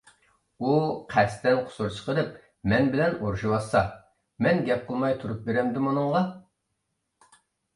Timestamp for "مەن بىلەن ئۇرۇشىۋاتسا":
2.73-3.83